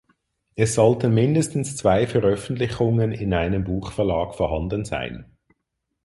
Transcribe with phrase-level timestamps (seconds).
[0.55, 5.37] Es sollten mindestens zwei Veröffentlichungen in einem Buchverlag vorhanden sein.